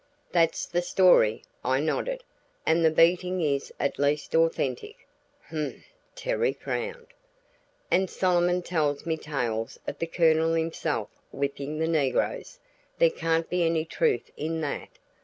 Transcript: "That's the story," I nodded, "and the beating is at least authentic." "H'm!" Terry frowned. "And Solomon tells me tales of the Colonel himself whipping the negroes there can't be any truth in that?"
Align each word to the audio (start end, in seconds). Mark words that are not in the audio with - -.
"That's 0.31 0.65
the 0.65 0.81
story," 0.81 1.43
I 1.63 1.79
nodded, 1.79 2.23
"and 2.65 2.83
the 2.83 2.89
beating 2.89 3.39
is 3.39 3.71
at 3.79 3.99
least 3.99 4.33
authentic." 4.33 5.07
"H'm!" 5.49 5.83
Terry 6.15 6.53
frowned. 6.53 7.05
"And 7.91 8.09
Solomon 8.09 8.63
tells 8.63 9.05
me 9.05 9.15
tales 9.15 9.77
of 9.85 9.99
the 9.99 10.07
Colonel 10.07 10.53
himself 10.55 11.09
whipping 11.31 11.77
the 11.77 11.87
negroes 11.87 12.57
there 12.97 13.11
can't 13.11 13.47
be 13.47 13.63
any 13.63 13.85
truth 13.85 14.31
in 14.35 14.59
that?" 14.61 14.89